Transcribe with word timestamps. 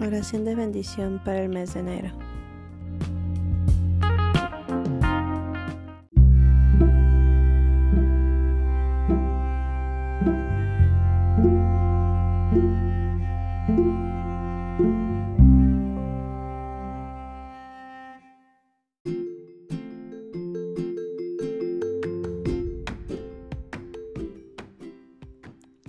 Oración 0.00 0.46
de 0.46 0.54
bendición 0.54 1.20
para 1.24 1.42
el 1.42 1.50
mes 1.50 1.74
de 1.74 1.80
enero. 1.80 2.10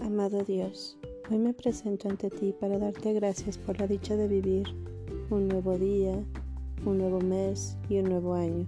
Amado 0.02 0.43
Dios, 0.43 0.97
Hoy 1.30 1.38
me 1.38 1.53
presento 1.53 2.09
ante 2.09 2.30
ti 2.30 2.53
para 2.59 2.77
darte 2.77 3.14
gracias 3.14 3.58
por 3.58 3.80
la 3.80 3.88
dicha 3.88 4.17
de 4.17 4.27
vivir 4.27 4.67
un 5.30 5.47
nuevo 5.47 5.77
día, 5.77 6.22
un 6.86 6.97
nuevo 6.97 7.22
mes 7.22 7.77
y 7.88 8.00
un 8.00 8.09
nuevo 8.09 8.33
año. 8.33 8.67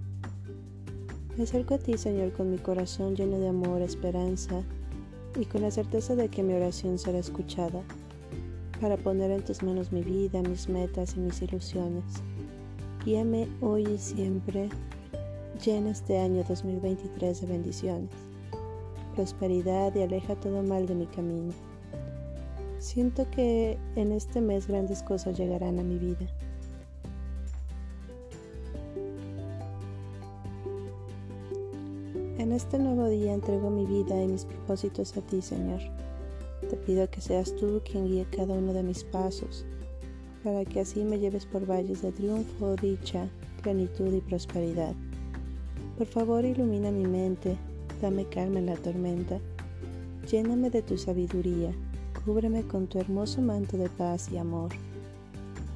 Me 1.36 1.44
acerco 1.44 1.74
a 1.74 1.78
ti, 1.78 1.98
Señor, 1.98 2.32
con 2.32 2.50
mi 2.50 2.56
corazón 2.56 3.16
lleno 3.16 3.38
de 3.38 3.48
amor, 3.48 3.82
esperanza 3.82 4.62
y 5.38 5.44
con 5.44 5.60
la 5.60 5.70
certeza 5.70 6.14
de 6.14 6.28
que 6.28 6.42
mi 6.42 6.54
oración 6.54 6.96
será 6.96 7.18
escuchada, 7.18 7.82
para 8.80 8.96
poner 8.96 9.30
en 9.30 9.44
tus 9.44 9.62
manos 9.62 9.92
mi 9.92 10.02
vida, 10.02 10.40
mis 10.40 10.68
metas 10.68 11.16
y 11.16 11.20
mis 11.20 11.42
ilusiones. 11.42 12.04
Guíame 13.04 13.48
hoy 13.60 13.82
y 13.82 13.98
siempre, 13.98 14.70
llena 15.62 15.90
este 15.90 16.18
año 16.18 16.44
2023 16.48 17.42
de 17.42 17.46
bendiciones, 17.46 18.10
prosperidad 19.14 19.94
y 19.94 20.02
aleja 20.02 20.34
todo 20.36 20.62
mal 20.62 20.86
de 20.86 20.94
mi 20.94 21.06
camino. 21.06 21.52
Siento 22.78 23.28
que 23.30 23.78
en 23.96 24.12
este 24.12 24.40
mes 24.40 24.66
grandes 24.66 25.02
cosas 25.02 25.38
llegarán 25.38 25.78
a 25.78 25.82
mi 25.82 25.98
vida. 25.98 26.26
En 32.38 32.52
este 32.52 32.78
nuevo 32.78 33.08
día 33.08 33.32
entrego 33.32 33.70
mi 33.70 33.86
vida 33.86 34.22
y 34.22 34.28
mis 34.28 34.44
propósitos 34.44 35.16
a 35.16 35.22
ti, 35.22 35.40
Señor. 35.40 35.80
Te 36.68 36.76
pido 36.76 37.08
que 37.10 37.20
seas 37.20 37.54
tú 37.56 37.80
quien 37.90 38.06
guíe 38.06 38.26
cada 38.26 38.54
uno 38.54 38.72
de 38.72 38.82
mis 38.82 39.02
pasos, 39.04 39.64
para 40.42 40.64
que 40.64 40.80
así 40.80 41.04
me 41.04 41.18
lleves 41.18 41.46
por 41.46 41.66
valles 41.66 42.02
de 42.02 42.12
triunfo, 42.12 42.76
dicha, 42.76 43.28
plenitud 43.62 44.12
y 44.12 44.20
prosperidad. 44.20 44.94
Por 45.96 46.06
favor, 46.06 46.44
ilumina 46.44 46.90
mi 46.90 47.06
mente, 47.06 47.56
dame 48.02 48.26
calma 48.26 48.58
en 48.58 48.66
la 48.66 48.76
tormenta, 48.76 49.40
lléname 50.30 50.70
de 50.70 50.82
tu 50.82 50.98
sabiduría 50.98 51.72
cúbreme 52.24 52.62
con 52.62 52.86
tu 52.86 52.98
hermoso 52.98 53.42
manto 53.42 53.76
de 53.76 53.88
paz 53.88 54.30
y 54.32 54.38
amor. 54.38 54.70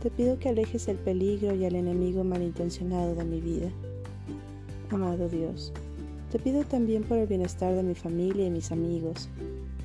Te 0.03 0.11
pido 0.11 0.39
que 0.39 0.49
alejes 0.49 0.89
el 0.89 0.97
peligro 0.97 1.55
y 1.55 1.65
al 1.65 1.75
enemigo 1.75 2.25
malintencionado 2.25 3.15
de 3.15 3.25
mi 3.25 3.41
vida. 3.41 3.71
Amado 4.91 5.29
Dios, 5.29 5.73
te 6.33 6.39
pido 6.39 6.65
también 6.65 7.03
por 7.03 7.19
el 7.19 7.27
bienestar 7.27 7.75
de 7.75 7.83
mi 7.83 7.95
familia 7.95 8.47
y 8.47 8.51
mis 8.51 8.73
amigos. 8.73 9.29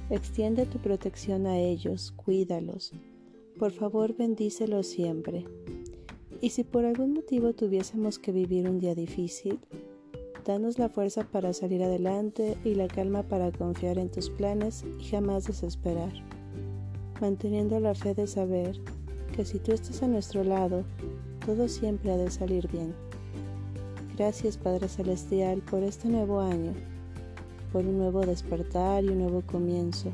Extiende 0.10 0.66
tu 0.66 0.78
protección 0.78 1.48
a 1.48 1.58
ellos, 1.58 2.14
cuídalos. 2.16 2.94
Por 3.60 3.72
favor, 3.72 4.16
bendícelos 4.16 4.88
siempre. 4.88 5.46
Y 6.40 6.50
si 6.50 6.64
por 6.64 6.86
algún 6.86 7.14
motivo 7.14 7.54
tuviésemos 7.54 8.20
que 8.20 8.32
vivir 8.32 8.70
un 8.70 8.80
día 8.80 8.96
difícil, 8.96 9.60
danos 10.46 10.78
la 10.78 10.90
fuerza 10.90 11.24
para 11.24 11.54
salir 11.54 11.84
adelante 11.84 12.58
y 12.64 12.76
la 12.76 12.88
calma 12.88 13.24
para 13.24 13.52
confiar 13.52 13.98
en 13.98 14.10
tus 14.10 14.30
planes 14.30 14.84
y 15.00 15.06
jamás 15.06 15.46
desesperar 15.46 16.12
manteniendo 17.22 17.80
la 17.80 17.96
fe 17.96 18.14
de 18.14 18.28
saber 18.28 18.80
que 19.36 19.46
si 19.46 19.60
tú 19.60 19.72
estás 19.72 20.04
a 20.04 20.08
nuestro 20.08 20.44
lado, 20.44 20.84
todo 21.46 21.68
siempre 21.68 22.12
ha 22.12 22.18
de 22.18 22.30
salir 22.30 22.68
bien. 22.70 22.94
Gracias 24.18 24.58
Padre 24.58 24.88
Celestial 24.88 25.62
por 25.62 25.82
este 25.84 26.08
nuevo 26.08 26.40
año, 26.40 26.74
por 27.72 27.86
un 27.86 27.98
nuevo 27.98 28.22
despertar 28.26 29.04
y 29.04 29.10
un 29.10 29.20
nuevo 29.20 29.42
comienzo. 29.42 30.12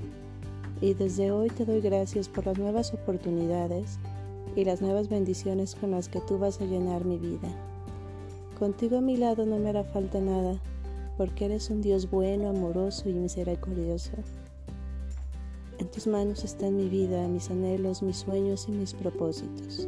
Y 0.82 0.94
desde 0.94 1.32
hoy 1.32 1.50
te 1.50 1.66
doy 1.66 1.82
gracias 1.82 2.30
por 2.30 2.46
las 2.46 2.58
nuevas 2.58 2.94
oportunidades 2.94 4.00
y 4.56 4.64
las 4.64 4.82
nuevas 4.82 5.10
bendiciones 5.10 5.76
con 5.76 5.92
las 5.92 6.08
que 6.08 6.22
tú 6.22 6.38
vas 6.38 6.62
a 6.62 6.66
llenar 6.66 7.04
mi 7.04 7.18
vida. 7.18 7.50
Contigo 8.58 8.98
a 8.98 9.02
mi 9.02 9.18
lado 9.18 9.46
no 9.46 9.58
me 9.58 9.70
hará 9.70 9.84
falta 9.84 10.20
nada, 10.20 10.60
porque 11.18 11.46
eres 11.46 11.70
un 11.70 11.82
Dios 11.82 12.10
bueno, 12.10 12.50
amoroso 12.50 13.10
y 13.10 13.14
misericordioso. 13.14 14.12
En 15.80 15.88
tus 15.88 16.08
manos 16.08 16.44
están 16.44 16.76
mi 16.76 16.90
vida, 16.90 17.26
mis 17.30 17.50
anhelos, 17.50 18.04
mis 18.04 18.18
sueños 18.18 18.66
y 18.68 18.74
mis 18.74 18.94
propósitos. 18.94 19.88